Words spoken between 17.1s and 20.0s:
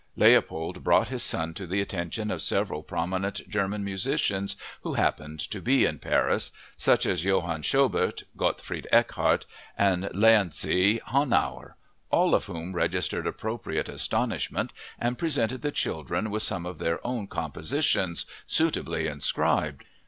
compositions, suitably inscribed.